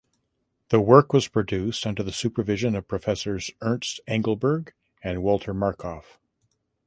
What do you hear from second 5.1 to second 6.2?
Walter Markov.